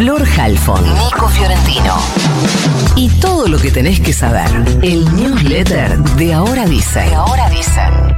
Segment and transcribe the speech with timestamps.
[0.00, 1.94] Flor Halfon, Nico Fiorentino.
[2.96, 4.48] Y todo lo que tenés que saber.
[4.80, 7.06] El newsletter de Ahora Dicen.
[7.10, 8.16] De Ahora Dicen.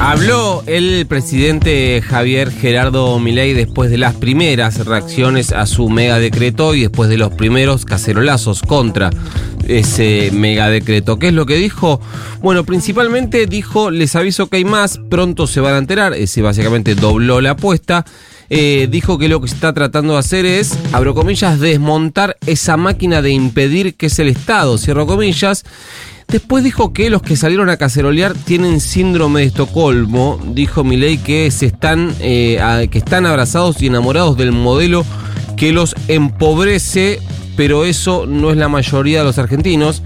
[0.00, 6.76] Habló el presidente Javier Gerardo Milei después de las primeras reacciones a su mega decreto
[6.76, 9.10] y después de los primeros cacerolazos contra
[9.68, 11.18] ese mega decreto.
[11.18, 12.00] ¿Qué es lo que dijo?
[12.40, 16.94] Bueno, principalmente dijo, les aviso que hay más, pronto se van a enterar, ese básicamente
[16.94, 18.04] dobló la apuesta.
[18.50, 22.76] Eh, dijo que lo que se está tratando de hacer es, abro comillas, desmontar esa
[22.76, 25.64] máquina de impedir que es el Estado, cierro comillas.
[26.28, 30.40] Después dijo que los que salieron a cacerolear tienen síndrome de Estocolmo.
[30.52, 35.04] Dijo Milei que se están, eh, que están abrazados y enamorados del modelo
[35.56, 37.20] que los empobrece,
[37.56, 40.02] pero eso no es la mayoría de los argentinos.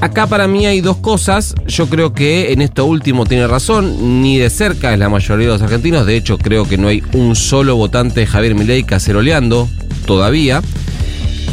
[0.00, 1.54] Acá para mí hay dos cosas.
[1.66, 4.22] Yo creo que en esto último tiene razón.
[4.22, 6.06] Ni de cerca es la mayoría de los argentinos.
[6.06, 9.68] De hecho, creo que no hay un solo votante Javier Milei caceroleando
[10.06, 10.62] todavía.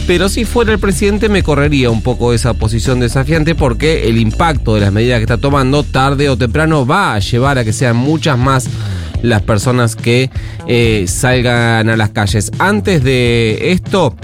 [0.08, 4.76] Pero si fuera el presidente me correría un poco esa posición desafiante porque el impacto
[4.76, 7.98] de las medidas que está tomando tarde o temprano va a llevar a que sean
[7.98, 8.70] muchas más
[9.22, 10.30] las personas que
[10.68, 12.52] eh, salgan a las calles.
[12.60, 14.16] Antes de esto,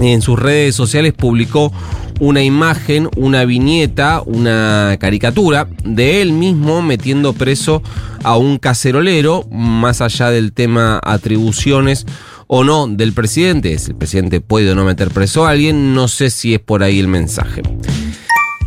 [0.00, 1.72] en sus redes sociales publicó
[2.20, 7.82] una imagen, una viñeta, una caricatura de él mismo metiendo preso
[8.22, 12.06] a un cacerolero, más allá del tema atribuciones
[12.46, 13.78] o no del presidente.
[13.78, 16.82] Si el presidente puede o no meter preso a alguien, no sé si es por
[16.82, 17.62] ahí el mensaje.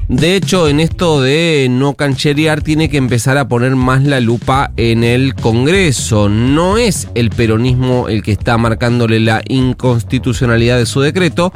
[0.10, 4.72] De hecho, en esto de no cancherear tiene que empezar a poner más la lupa
[4.76, 6.28] en el Congreso.
[6.28, 11.54] No es el peronismo el que está marcándole la inconstitucionalidad de su decreto.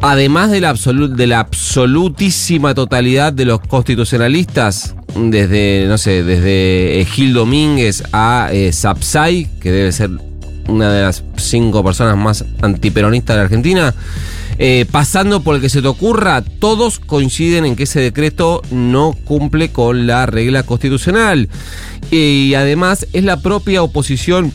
[0.00, 8.02] Además de la, absolutísima totalidad de los constitucionalistas, desde, no sé, desde eh, Gil Domínguez
[8.12, 8.72] a eh,
[9.60, 10.10] que debe ser
[10.66, 13.94] una de las cinco personas más antiperonistas de la Argentina,
[14.64, 19.12] eh, pasando por el que se te ocurra, todos coinciden en que ese decreto no
[19.24, 21.48] cumple con la regla constitucional.
[22.12, 24.52] Y además es la propia oposición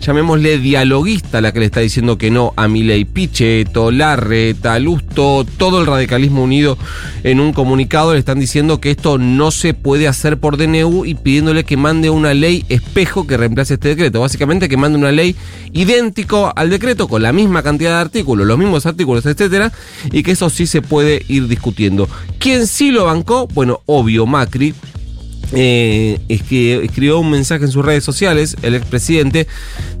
[0.00, 5.80] llamémosle dialoguista la que le está diciendo que no a Milei Pichetto, Larreta, Lusto, todo
[5.80, 6.78] el radicalismo unido
[7.24, 11.14] en un comunicado le están diciendo que esto no se puede hacer por DNU y
[11.14, 14.20] pidiéndole que mande una ley espejo que reemplace este decreto.
[14.20, 15.34] Básicamente que mande una ley
[15.72, 19.72] idéntico al decreto con la misma cantidad de artículos, los mismos artículos, etcétera,
[20.12, 22.08] y que eso sí se puede ir discutiendo.
[22.38, 23.46] ¿Quién sí lo bancó?
[23.48, 24.74] Bueno, obvio, Macri
[25.52, 29.46] eh, es que escribió un mensaje en sus redes sociales, el expresidente,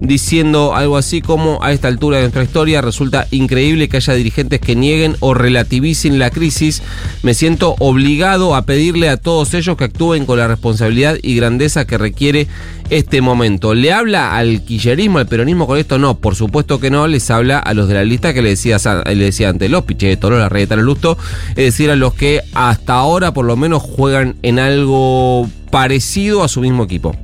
[0.00, 4.60] diciendo algo así como a esta altura de nuestra historia resulta increíble que haya dirigentes
[4.60, 6.82] que nieguen o relativicen la crisis.
[7.22, 11.86] Me siento obligado a pedirle a todos ellos que actúen con la responsabilidad y grandeza
[11.86, 12.46] que requiere
[12.90, 13.74] este momento.
[13.74, 15.98] ¿Le habla al quillerismo, al peronismo con esto?
[15.98, 17.06] No, por supuesto que no.
[17.06, 20.30] Les habla a los de la lista que le decía, le decía antes, los Pichetto,
[20.30, 21.18] los Larreta, los Lusto,
[21.50, 26.48] es decir, a los que hasta ahora por lo menos juegan en algo parecido a
[26.48, 27.14] su mismo equipo.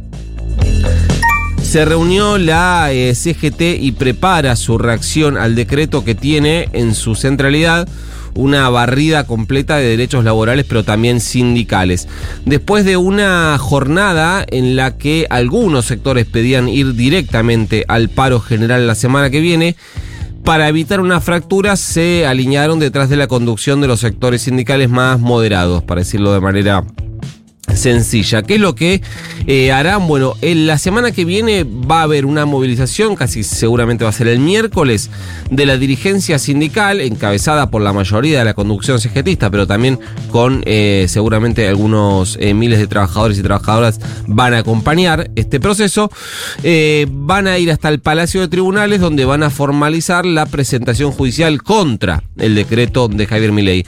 [1.75, 7.17] Se reunió la eh, CGT y prepara su reacción al decreto que tiene en su
[7.17, 7.89] centralidad
[8.37, 12.07] una barrida completa de derechos laborales, pero también sindicales.
[12.45, 18.87] Después de una jornada en la que algunos sectores pedían ir directamente al paro general
[18.87, 19.75] la semana que viene,
[20.45, 25.19] para evitar una fractura se alinearon detrás de la conducción de los sectores sindicales más
[25.19, 26.85] moderados, para decirlo de manera
[27.85, 28.43] sencilla.
[28.43, 29.03] ¿Qué es lo que
[29.47, 30.09] eh, harán?
[30.09, 34.13] Bueno, en la semana que viene va a haber una movilización, casi seguramente va a
[34.15, 35.11] ser el miércoles,
[35.51, 40.01] de la dirigencia sindical, encabezada por la mayoría de la conducción CGTista, pero también
[40.31, 46.11] con eh, seguramente algunos eh, miles de trabajadores y trabajadoras van a acompañar este proceso.
[47.11, 51.63] Van a ir hasta el Palacio de Tribunales, donde van a formalizar la presentación judicial
[51.63, 53.85] contra el decreto de Javier Milei.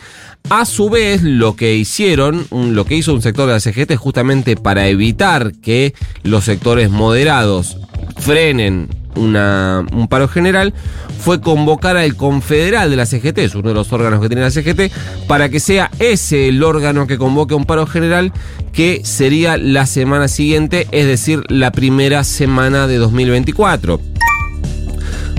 [0.48, 4.54] A su vez, lo que hicieron, lo que hizo un sector de la CGT justamente
[4.54, 5.92] para evitar que
[6.22, 7.78] los sectores moderados
[8.16, 10.72] frenen un paro general,
[11.18, 14.50] fue convocar al confederal de la CGT, es uno de los órganos que tiene la
[14.50, 14.92] CGT,
[15.26, 18.32] para que sea ese el órgano que convoque un paro general,
[18.72, 24.00] que sería la semana siguiente, es decir, la primera semana de 2024.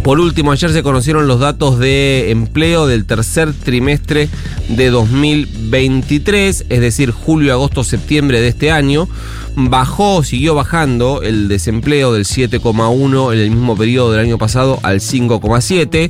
[0.08, 4.30] Por último, ayer se conocieron los datos de empleo del tercer trimestre
[4.70, 9.10] de 2023, es decir, julio, agosto, septiembre de este año.
[9.58, 15.02] Bajó, siguió bajando el desempleo del 7,1 en el mismo periodo del año pasado al
[15.02, 16.10] 5,7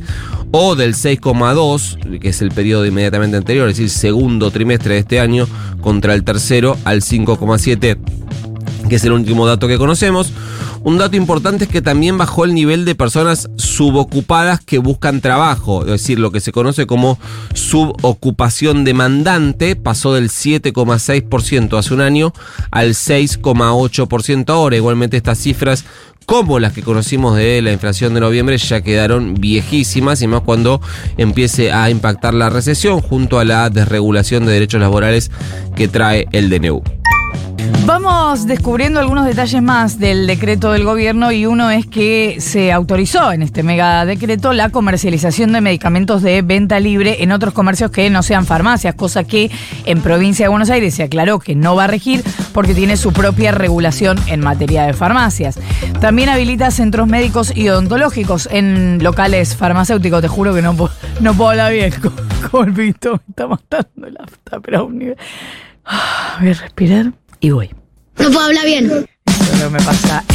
[0.51, 5.19] o del 6,2, que es el periodo inmediatamente anterior, es decir, segundo trimestre de este
[5.19, 5.47] año
[5.81, 7.97] contra el tercero al 5,7
[8.87, 10.31] que es el último dato que conocemos.
[10.83, 15.81] Un dato importante es que también bajó el nivel de personas subocupadas que buscan trabajo,
[15.81, 17.19] es decir, lo que se conoce como
[17.53, 22.33] subocupación demandante, pasó del 7,6% hace un año
[22.71, 24.75] al 6,8% ahora.
[24.75, 25.85] Igualmente estas cifras
[26.27, 30.81] como las que conocimos de la inflación de noviembre ya quedaron viejísimas y más cuando
[31.17, 35.31] empiece a impactar la recesión junto a la desregulación de derechos laborales
[35.77, 36.96] que trae el DNU.
[37.85, 43.31] Vamos descubriendo algunos detalles más del decreto del gobierno y uno es que se autorizó
[43.31, 48.09] en este mega decreto la comercialización de medicamentos de venta libre en otros comercios que
[48.09, 49.49] no sean farmacias, cosa que
[49.85, 52.23] en provincia de Buenos Aires se aclaró que no va a regir
[52.53, 55.57] porque tiene su propia regulación en materia de farmacias.
[56.01, 60.21] También habilita centros médicos y odontológicos en locales farmacéuticos.
[60.21, 61.93] Te juro que no, puedo- no puedo hablar bien
[62.51, 63.11] con, el pito.
[63.13, 65.17] Me está matando la puta, pero a un nivel.
[65.85, 67.69] Ah, Voy a respirar y voy.
[68.17, 69.07] No puedo hablar bien.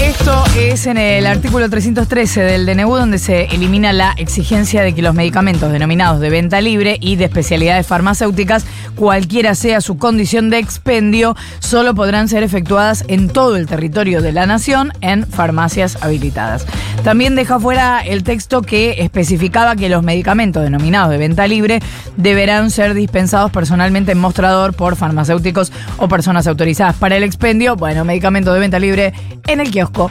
[0.01, 5.03] Esto es en el artículo 313 del DNU donde se elimina la exigencia de que
[5.03, 8.65] los medicamentos denominados de venta libre y de especialidades farmacéuticas,
[8.95, 14.33] cualquiera sea su condición de expendio, solo podrán ser efectuadas en todo el territorio de
[14.33, 16.67] la nación en farmacias habilitadas.
[17.03, 21.81] También deja fuera el texto que especificaba que los medicamentos denominados de venta libre
[22.17, 27.75] deberán ser dispensados personalmente en mostrador por farmacéuticos o personas autorizadas para el expendio.
[27.75, 29.02] Bueno, medicamentos de venta libre
[29.47, 30.11] en el kiosco.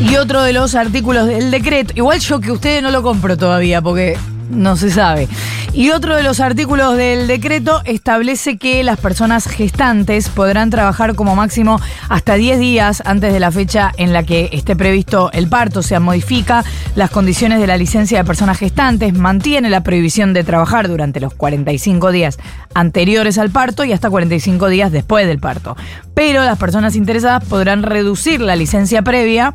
[0.00, 3.82] Y otro de los artículos del decreto, igual yo que ustedes no lo compro todavía
[3.82, 4.16] porque
[4.50, 5.28] no se sabe.
[5.74, 11.34] Y otro de los artículos del decreto establece que las personas gestantes podrán trabajar como
[11.34, 11.80] máximo
[12.10, 15.80] hasta 10 días antes de la fecha en la que esté previsto el parto.
[15.80, 16.62] O sea, modifica
[16.94, 21.32] las condiciones de la licencia de personas gestantes, mantiene la prohibición de trabajar durante los
[21.32, 22.38] 45 días
[22.74, 25.74] anteriores al parto y hasta 45 días después del parto.
[26.12, 29.54] Pero las personas interesadas podrán reducir la licencia previa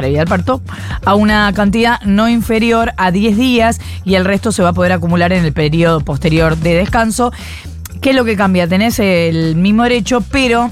[0.00, 0.62] previa al parto,
[1.04, 4.92] a una cantidad no inferior a 10 días y el resto se va a poder
[4.92, 7.32] acumular en el periodo posterior de descanso.
[8.00, 8.66] ¿Qué es lo que cambia?
[8.66, 10.70] Tenés el mismo derecho, pero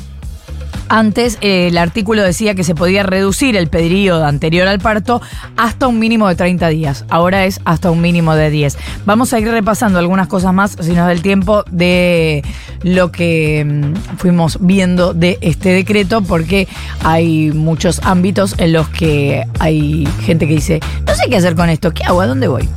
[0.88, 5.20] antes eh, el artículo decía que se podía reducir el periodo anterior al parto
[5.56, 7.04] hasta un mínimo de 30 días.
[7.08, 8.76] Ahora es hasta un mínimo de 10.
[9.04, 12.44] Vamos a ir repasando algunas cosas más, si nos da el tiempo, de
[12.82, 16.68] lo que mm, fuimos viendo de este decreto, porque
[17.04, 21.70] hay muchos ámbitos en los que hay gente que dice, no sé qué hacer con
[21.70, 22.20] esto, ¿qué hago?
[22.20, 22.68] ¿A dónde voy?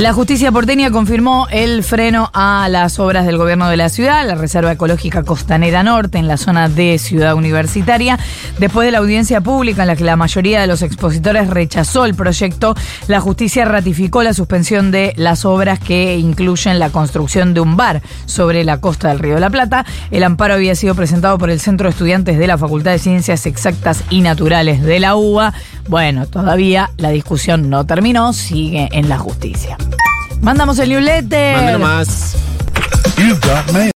[0.00, 4.34] La justicia porteña confirmó el freno a las obras del gobierno de la ciudad, la
[4.34, 8.18] Reserva Ecológica Costanera Norte, en la zona de Ciudad Universitaria.
[8.58, 12.14] Después de la audiencia pública en la que la mayoría de los expositores rechazó el
[12.14, 12.74] proyecto,
[13.08, 18.00] la justicia ratificó la suspensión de las obras que incluyen la construcción de un bar
[18.24, 19.84] sobre la costa del Río de la Plata.
[20.10, 23.44] El amparo había sido presentado por el Centro de Estudiantes de la Facultad de Ciencias
[23.44, 25.52] Exactas y Naturales de la UBA.
[25.88, 29.76] Bueno, todavía la discusión no terminó, sigue en la justicia.
[30.40, 31.56] Mandamos el newsletter.
[33.40, 33.88] Got mail.